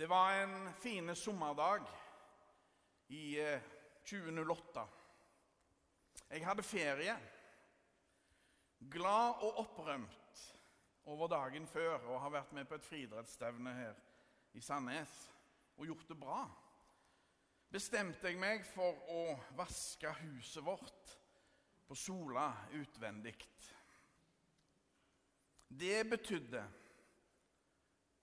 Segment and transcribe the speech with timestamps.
[0.00, 1.80] Det var en fin sommerdag
[3.08, 3.60] i eh,
[4.04, 4.86] 2008.
[6.30, 7.16] Jeg hadde ferie.
[8.78, 10.44] Glad og opprømt
[11.04, 14.00] over dagen før og har vært med på et friidrettsstevne her
[14.56, 15.18] i Sandnes
[15.76, 16.38] og gjort det bra.
[17.68, 21.12] Bestemte jeg meg for å vaske huset vårt
[21.84, 22.48] på Sola
[22.80, 23.36] utvendig.
[25.68, 26.64] Det betydde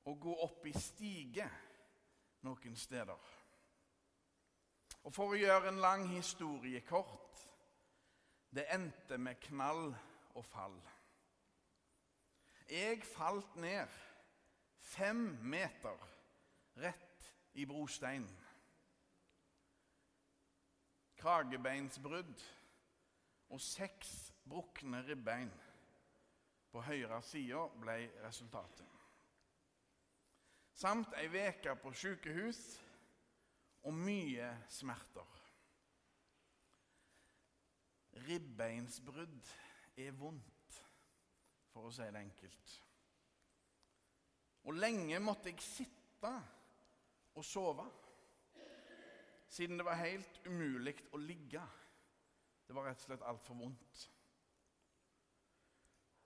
[0.10, 1.46] å gå opp i stige
[2.48, 3.28] noen steder.
[5.04, 7.44] Og for å gjøre en lang historie kort
[8.56, 9.92] det endte med knall
[10.36, 10.76] og fall.
[12.68, 13.92] Jeg falt ned
[14.84, 16.04] fem meter
[16.82, 17.30] rett
[17.60, 18.44] i brosteinen.
[21.18, 22.44] Kragebeinsbrudd
[23.50, 24.12] og seks
[24.48, 25.52] brukne ribbein
[26.72, 28.97] på høyre side ble resultatet.
[30.78, 32.60] Samt ei uke på sykehus
[33.90, 35.32] og mye smerter.
[38.28, 39.50] Ribbeinsbrudd
[39.98, 40.78] er vondt,
[41.74, 42.76] for å si det enkelt.
[44.70, 46.34] Og lenge måtte jeg sitte
[47.34, 47.88] og sove,
[49.50, 51.64] siden det var helt umulig å ligge.
[52.68, 54.06] Det var rett og slett altfor vondt.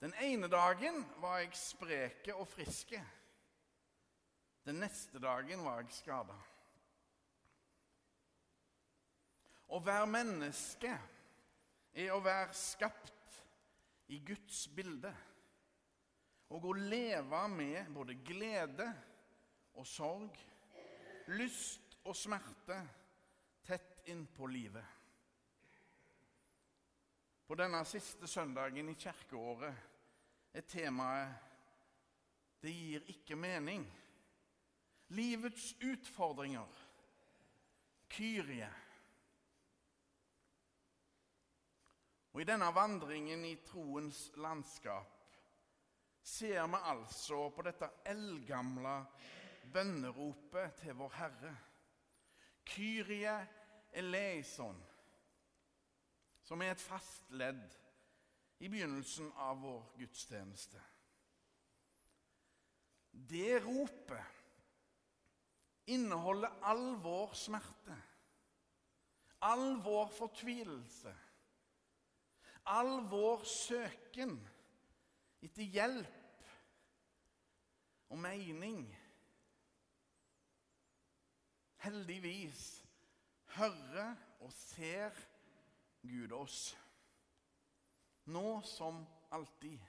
[0.01, 2.99] Den ene dagen var jeg spreke og friske.
[4.63, 6.37] Den neste dagen var jeg skada.
[9.71, 10.91] Å være menneske
[11.93, 13.37] er å være skapt
[14.11, 15.11] i Guds bilde.
[16.51, 18.87] Og å leve med både glede
[19.79, 20.35] og sorg,
[21.31, 22.77] lyst og smerte
[23.65, 24.97] tett innpå livet.
[27.47, 29.87] På denne siste søndagen i kirkeåret
[30.53, 31.33] er temaet
[32.61, 33.87] 'Det gir ikke mening'.
[35.11, 36.67] Livets utfordringer.
[38.11, 38.69] Kyrie.
[42.31, 45.17] Og I denne vandringen i troens landskap
[46.23, 48.93] ser vi altså på dette eldgamle
[49.73, 51.53] bønneropet til vår Herre.
[52.71, 53.35] Kyrie
[53.91, 54.77] eleison,
[56.43, 57.63] som er et fast ledd
[58.61, 60.79] i begynnelsen av vår gudstjeneste.
[63.11, 64.40] Det ropet
[65.91, 67.97] inneholder all vår smerte,
[69.47, 71.13] all vår fortvilelse
[72.63, 74.35] all vår søken
[75.41, 76.47] etter hjelp
[78.11, 78.83] og mening.
[81.81, 82.65] Heldigvis
[83.55, 85.17] hører og ser
[86.05, 86.59] Gud oss,
[88.29, 89.01] nå som
[89.33, 89.79] alltid.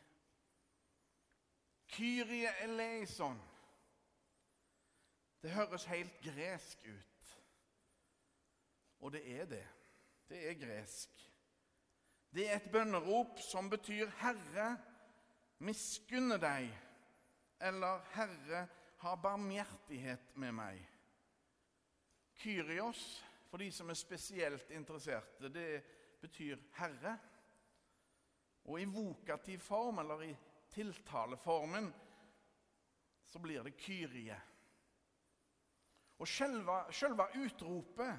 [1.93, 3.41] Kyrie eleison.
[5.43, 7.39] Det høres helt gresk ut.
[9.03, 9.65] Og det er det.
[10.29, 11.33] Det er gresk.
[12.35, 14.79] Det er et bønnerop som betyr 'Herre,
[15.59, 16.79] miskunne deg',
[17.61, 20.87] eller 'Herre, ha barmhjertighet med meg'.
[22.35, 25.85] Kyrios, for de som er spesielt interesserte, det
[26.21, 27.19] betyr 'Herre'.
[28.65, 30.37] Og i vokativ form, eller i
[30.71, 31.95] tiltaleformen,
[33.27, 34.41] så blir det Kyrie.
[36.23, 38.19] Og selve utropet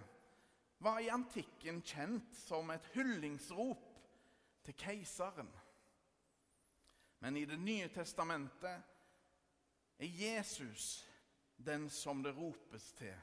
[0.83, 3.85] var i antikken kjent som et hyllingsrop
[4.65, 5.51] til keiseren.
[7.23, 8.83] Men i Det nye testamentet
[9.99, 11.07] er Jesus
[11.55, 13.15] den som det ropes til.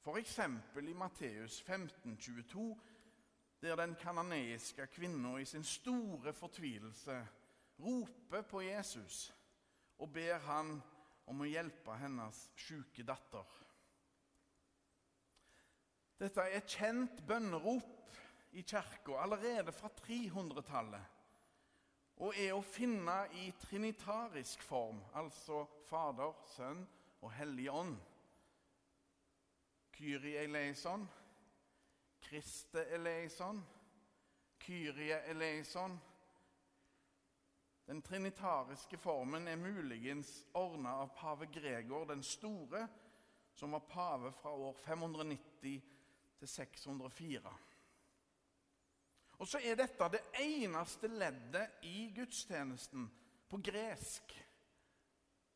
[0.00, 0.38] F.eks.
[0.38, 2.80] i Matteus 15, 22,
[3.60, 7.26] der den kanoneiske kvinna i sin store fortvilelse
[7.78, 9.34] roper på Jesus
[9.98, 10.82] og ber han
[11.26, 13.65] om å hjelpe hennes syke datter.
[16.16, 18.16] Dette er et kjent bønnerop
[18.56, 21.12] i kirka allerede fra 300-tallet
[22.16, 26.80] og er å finne i trinitarisk form, altså Fader, Sønn
[27.20, 27.96] og Hellig Ånd.
[29.96, 31.04] Kyrie eleison,
[32.24, 33.60] Kriste eleison,
[34.64, 35.98] Kyrie eleison.
[37.86, 42.86] Den trinitariske formen er muligens ordna av pave Gregor den store,
[43.54, 45.95] som var pave fra år 590
[46.38, 47.52] til 604.
[49.38, 53.08] Og så er dette det eneste leddet i gudstjenesten
[53.48, 54.32] på gresk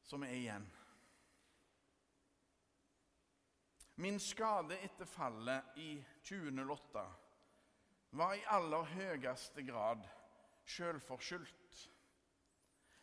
[0.05, 0.67] som er igjen.
[4.01, 5.91] Min skade etter fallet i
[6.25, 7.05] 2008
[8.11, 10.07] var i aller høyeste grad
[10.65, 11.81] sjølforskyldt.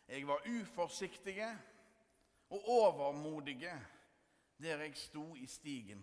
[0.08, 1.48] Jeg var uforsiktige
[2.50, 3.74] og overmodige
[4.58, 6.02] der jeg sto i stigen.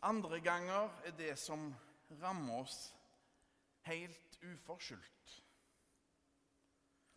[0.00, 1.74] Andre ganger er det som
[2.22, 2.94] rammer oss,
[3.88, 5.32] helt uforskyldt.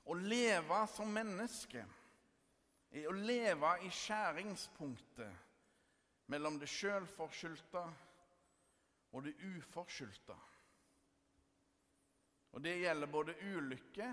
[0.09, 1.83] Å leve som menneske
[2.91, 7.83] er å leve i skjæringspunktet mellom det sjølforskyldte
[9.11, 10.37] og det uforskyldte.
[12.51, 14.09] Og det gjelder både ulykke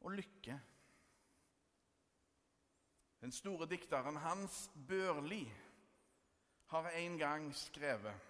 [0.00, 0.56] og lykke.
[3.20, 5.44] Den store dikteren Hans Børli
[6.70, 8.26] har en gang skrevet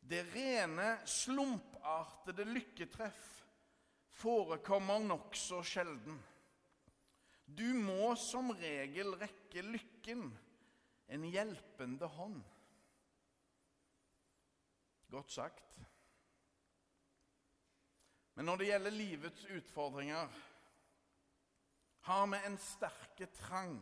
[0.00, 3.24] Det rene, slumpartede lykketreff
[4.16, 6.16] forekommer nokså sjelden.
[7.44, 10.28] Du må som regel rekke lykken
[11.12, 12.38] en hjelpende hånd.
[15.12, 15.82] Godt sagt.
[18.36, 20.32] Men når det gjelder livets utfordringer,
[22.06, 23.78] har vi en sterke trang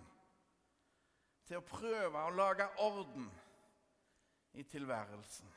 [1.45, 3.29] til å prøve å lage orden
[4.55, 5.51] i tilværelsen.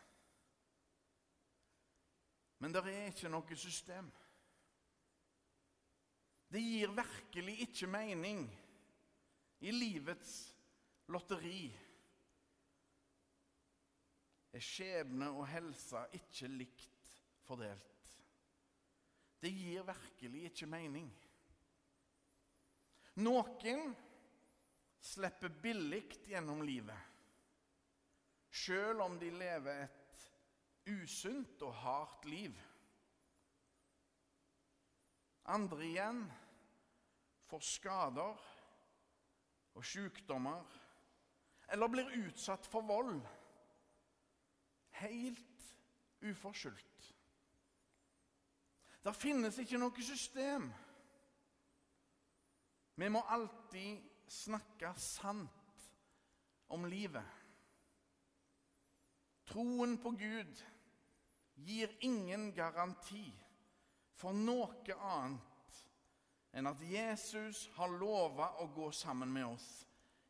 [2.57, 4.07] Men det er ikke noe system.
[6.47, 8.45] Det gir virkelig ikke mening
[9.59, 10.33] i livets
[11.11, 11.67] lotteri.
[14.55, 17.11] Er skjebne og helse ikke likt
[17.45, 18.11] fordelt?
[19.37, 21.09] Det gir virkelig ikke mening.
[23.21, 23.93] Noen
[24.99, 26.99] slipper billig gjennom livet,
[28.49, 30.25] sjøl om de lever et
[30.87, 32.55] usunt og hardt liv.
[35.47, 36.25] Andre igjen
[37.47, 38.47] får skader
[39.77, 40.75] og sykdommer
[41.71, 43.21] eller blir utsatt for vold
[45.01, 45.71] helt
[46.25, 47.13] uforskyldt.
[49.03, 50.67] Det finnes ikke noe system.
[52.97, 54.01] Vi må alltid
[54.31, 55.85] snakke sant
[56.73, 57.25] om livet.
[59.47, 60.63] Troen på Gud
[61.67, 63.29] gir ingen garanti
[64.17, 65.77] for noe annet
[66.57, 69.67] enn at Jesus har lova å gå sammen med oss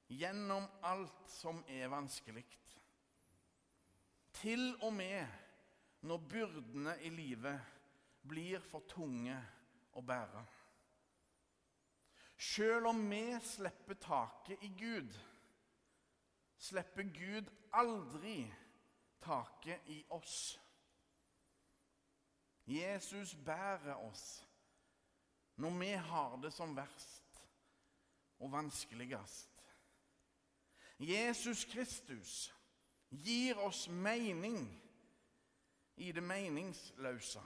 [0.07, 2.45] gjennom alt som er vanskelig.
[4.37, 7.73] Til og med når byrdene i livet
[8.27, 9.37] blir for tunge
[9.97, 10.43] å bære.
[12.37, 15.13] Selv om vi slipper taket i Gud,
[16.57, 18.53] slipper Gud aldri
[19.21, 20.59] taket i oss.
[22.67, 24.43] Jesus bærer oss
[25.55, 27.41] når vi har det som verst
[28.39, 29.63] og vanskeligst.
[30.99, 32.53] Jesus Kristus
[33.09, 34.67] gir oss mening
[35.95, 37.41] i det meningsløse.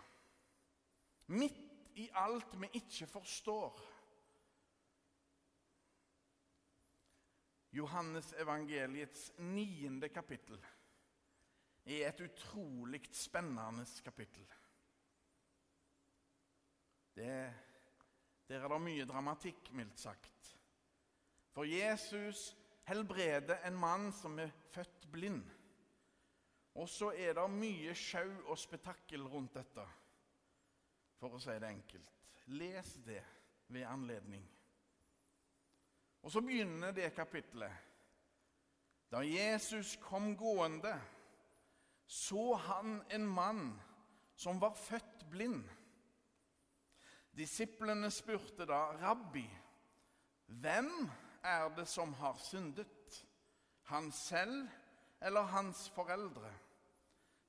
[1.28, 1.60] Midt
[1.96, 3.80] i alt vi ikke forstår.
[7.72, 10.60] Johannes evangeliets niende kapittel
[11.86, 14.46] er et utrolig spennende kapittel.
[17.16, 17.54] Det,
[18.48, 20.52] der er det mye dramatikk, mildt sagt.
[21.52, 22.52] For Jesus
[22.88, 25.44] helbreder en mann som er født blind.
[26.76, 29.84] Og så er det mye sjau og spetakkel rundt dette
[31.20, 32.12] for å si det enkelt.
[32.56, 33.22] Les det
[33.72, 34.46] ved anledning.
[36.22, 37.74] Og så begynner det kapitlet.
[39.12, 40.94] Da Jesus kom gående,
[42.06, 43.82] så han en mann
[44.36, 45.64] som var født blind.
[47.38, 49.48] Disiplene spurte da, 'Rabbi,
[50.48, 51.10] hvem
[51.44, 53.28] er det som har syndet?'
[53.82, 54.70] Han selv
[55.22, 56.54] eller hans foreldre,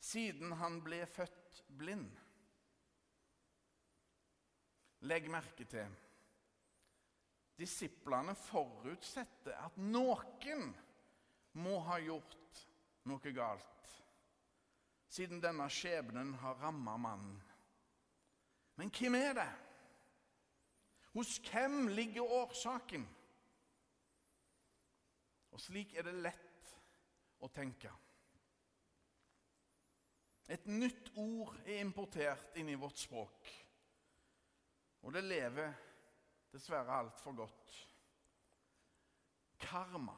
[0.00, 2.11] siden han ble født blind?
[5.00, 5.87] Legg merke til
[7.62, 10.73] Disiplene forutsetter at noen
[11.62, 12.62] må ha gjort
[13.07, 13.90] noe galt,
[15.12, 17.37] siden denne skjebnen har ramma mannen.
[18.81, 19.50] Men hvem er det?
[21.12, 23.04] Hos hvem ligger årsaken?
[25.52, 26.73] Og slik er det lett
[27.45, 27.92] å tenke.
[30.50, 33.52] Et nytt ord er importert inn i vårt språk.
[35.04, 35.92] Og det lever
[36.53, 37.89] dessverre altfor godt.
[39.59, 40.17] Karma.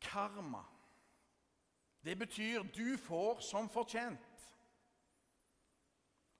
[0.00, 0.62] Karma.
[2.04, 4.36] Det betyr 'du får som fortjent'.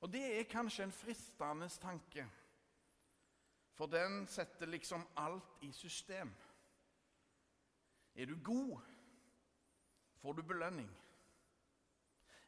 [0.01, 2.31] Og det er kanskje en fristende tanke,
[3.73, 6.35] for den setter liksom alt i system.
[8.15, 8.81] Er du god,
[10.17, 10.91] får du belønning.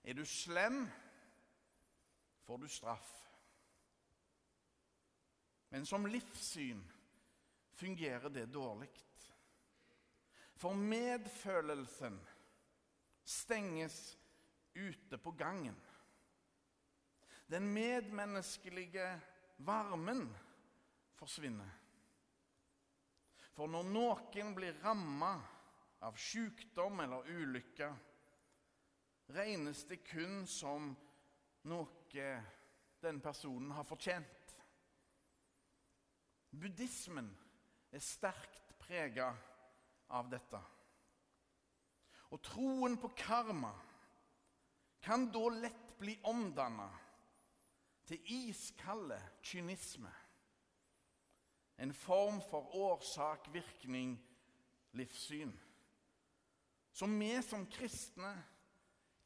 [0.05, 0.88] Er du slem,
[2.43, 3.27] får du straff.
[5.68, 6.80] Men som livssyn
[7.72, 8.90] fungerer det dårlig.
[10.58, 12.18] For medfølelsen
[13.25, 14.18] stenges
[14.75, 15.76] ute på gangen.
[17.46, 19.20] Den medmenneskelige
[19.56, 20.26] varmen
[21.14, 21.70] forsvinner.
[23.54, 25.32] For når noen blir ramma
[26.06, 27.88] av sykdom eller ulykke,
[29.34, 30.92] regnes det kun som
[31.68, 32.26] noe
[33.02, 34.38] den personen har fortjent.
[36.50, 37.31] Buddhismen
[37.93, 39.37] er sterkt prega
[40.09, 40.61] av dette.
[42.33, 43.73] Og troen på karma
[45.05, 46.88] kan da lett bli omdanna
[48.09, 50.12] til iskalde kynisme.
[51.78, 55.52] En form for årsak-virkning-livssyn
[56.99, 58.33] som vi som kristne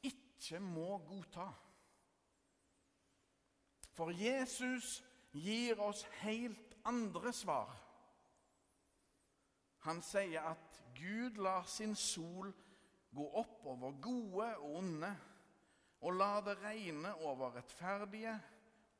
[0.05, 1.49] ikke må godta.
[3.97, 5.01] For Jesus
[5.33, 7.73] gir oss helt andre svar.
[9.83, 12.53] Han sier at Gud lar sin sol
[13.13, 15.11] gå opp over gode og onde,
[16.03, 18.35] og lar det regne over rettferdige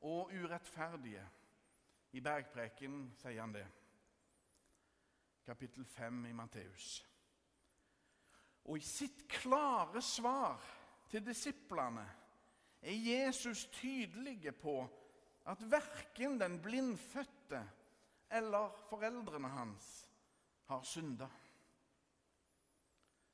[0.01, 1.23] og urettferdige.
[2.13, 3.65] I Bergpreken sier han det.
[5.43, 7.01] Kapittel 5 i Matteus.
[8.63, 10.61] Og i sitt klare svar
[11.11, 12.05] til disiplene
[12.83, 14.77] er Jesus tydelige på
[15.51, 17.42] at verken den blindfødte
[18.33, 19.89] eller foreldrene hans
[20.65, 21.27] har synda.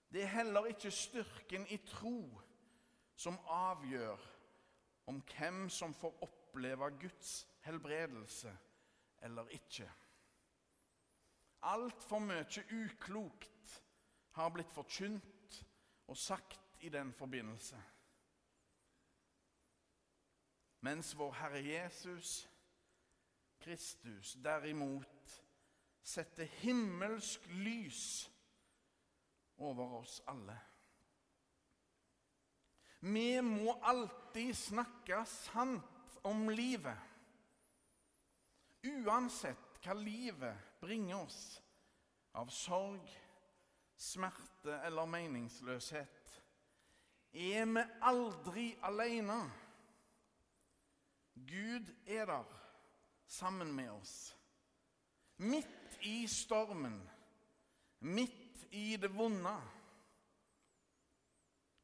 [0.09, 2.41] Det er heller ikke styrken i tro
[3.15, 4.25] som avgjør
[5.11, 8.57] om hvem som får oppleve Guds helbredelse
[9.21, 9.89] eller ikke.
[11.61, 13.83] Altfor mye uklokt
[14.31, 15.63] har blitt forkynt
[16.07, 17.77] og sagt i den forbindelse.
[20.81, 22.47] Mens vår Herre Jesus
[23.59, 25.43] Kristus derimot
[26.03, 28.29] setter himmelsk lys
[29.57, 30.57] over oss alle.
[32.99, 37.07] Vi må alltid snakke sant om livet.
[38.83, 41.59] Uansett hva livet bringer oss
[42.39, 43.03] av sorg,
[43.99, 46.35] smerte eller meningsløshet,
[47.35, 49.41] er vi aldri alene.
[51.47, 52.55] Gud er der
[53.29, 54.37] sammen med oss.
[55.35, 57.09] Midt i stormen,
[57.99, 59.61] midt i det vonde.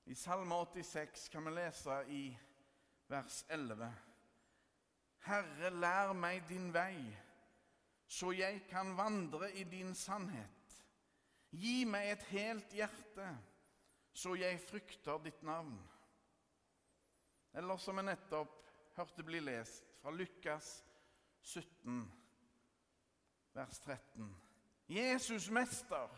[0.06, 2.24] I Salme 86 kan vi lese i
[3.08, 3.92] vers 11.
[5.26, 7.00] Herre, lær meg din vei,
[8.08, 10.78] så jeg kan vandre i din sannhet.
[11.56, 13.30] Gi meg et helt hjerte,
[14.14, 15.78] så jeg frykter ditt navn.
[17.54, 18.60] Eller som vi nettopp
[18.98, 20.76] hørte bli lest fra Lukas
[21.46, 22.12] 17,
[23.54, 24.36] vers 13.
[24.88, 26.10] Jesus mester,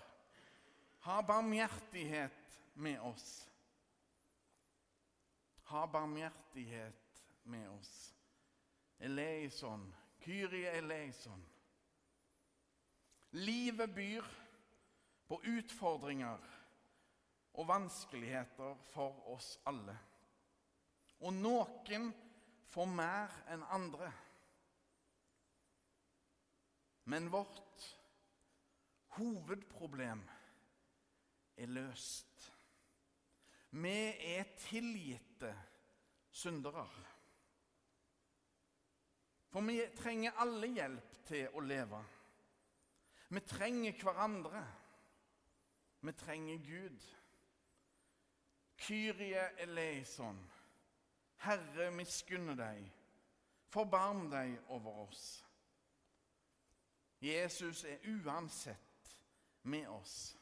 [1.00, 3.52] ha barmhjertighet med oss.
[5.64, 8.16] Ha barmhjertighet med oss.
[9.00, 11.46] Eleison, Kyrie eleison.
[13.32, 14.24] Livet byr
[15.28, 16.40] på utfordringer
[17.54, 19.98] og vanskeligheter for oss alle.
[21.20, 22.14] Og noen
[22.72, 24.12] får mer enn andre.
[27.08, 27.98] Men vårt
[29.16, 30.24] hovedproblem
[31.58, 32.54] er løst.
[33.70, 33.98] Vi
[34.36, 35.54] er tilgitte
[36.32, 36.84] syndere.
[39.50, 42.04] For vi trenger alle hjelp til å leve.
[43.32, 44.66] Vi trenger hverandre.
[46.04, 47.10] Vi trenger Gud.
[48.78, 50.44] Kyrie eleison.
[51.48, 52.84] Herre, miskunne deg.
[53.72, 55.47] Forbarm deg over oss.
[57.22, 59.18] Jesus er uansett
[59.62, 60.38] med oss.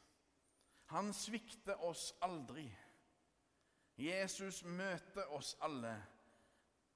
[0.85, 2.67] Han svikter oss aldri.
[3.97, 5.95] Jesus møter oss alle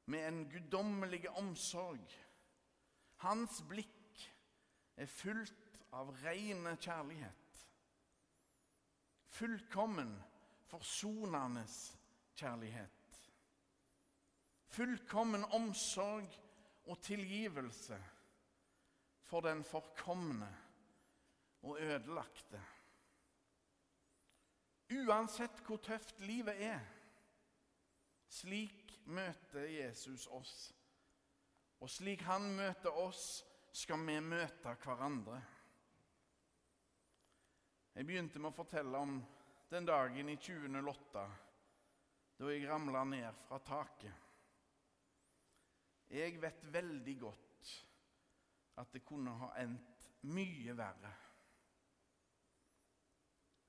[0.05, 2.03] med en guddommelig omsorg.
[3.23, 4.25] Hans blikk
[4.99, 7.63] er fullt av rene kjærlighet.
[9.29, 10.11] Fullkommen,
[10.67, 11.63] forsonende
[12.35, 13.19] kjærlighet.
[14.69, 16.27] Fullkommen omsorg
[16.85, 17.97] og tilgivelse
[19.29, 20.49] for den forkomne
[21.61, 22.61] og ødelagte.
[24.89, 26.81] Uansett hvor tøft livet er.
[28.29, 30.55] Slik møter Jesus oss.
[31.79, 35.37] Og slik han møter oss, skal vi møte hverandre.
[37.93, 39.19] Jeg begynte med å fortelle om
[39.69, 41.27] den dagen i 2008
[42.39, 44.27] da jeg ramla ned fra taket.
[46.09, 47.73] Jeg vet veldig godt
[48.79, 51.11] at det kunne ha endt mye verre.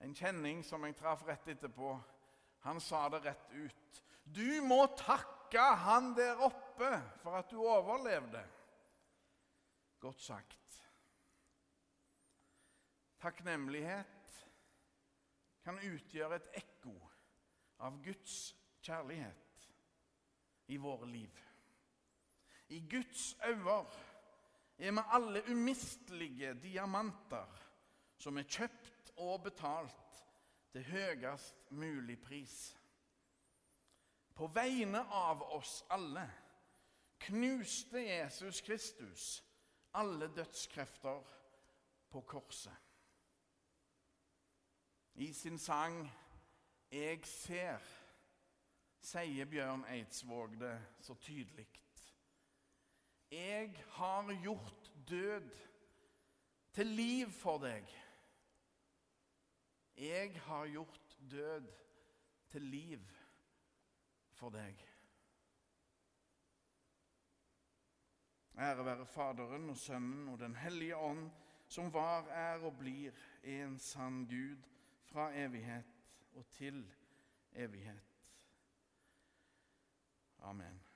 [0.00, 1.92] En kjenning som jeg traff rett etterpå,
[2.64, 4.00] han sa det rett ut.
[4.24, 8.42] Du må takke han der oppe for at du overlevde.
[10.00, 10.56] Godt sagt.
[13.20, 14.36] Takknemlighet
[15.64, 16.94] kan utgjøre et ekko
[17.84, 19.66] av Guds kjærlighet
[20.72, 21.42] i våre liv.
[22.72, 23.82] I Guds øyne
[24.80, 27.58] er vi alle umistelige diamanter
[28.16, 30.20] som er kjøpt og betalt
[30.72, 32.56] til høyest mulig pris.
[34.34, 36.24] På vegne av oss alle
[37.20, 39.44] knuste Jesus Kristus
[39.92, 41.22] alle dødskrefter
[42.10, 42.76] på korset.
[45.14, 46.10] I sin sang
[46.90, 48.00] 'Jeg ser'
[49.00, 51.68] sier Bjørn Eidsvåg det så tydelig.
[53.30, 55.50] Jeg har gjort død
[56.72, 57.86] til liv for deg.
[59.96, 61.68] Jeg har gjort død
[62.50, 63.04] til liv
[64.34, 64.82] for deg.
[68.58, 71.30] Ære være Faderen og Sønnen og Den hellige ånd,
[71.66, 74.66] som var, er og blir en sann Gud
[75.06, 76.82] fra evighet og til
[77.52, 78.34] evighet.
[80.38, 80.89] Amen.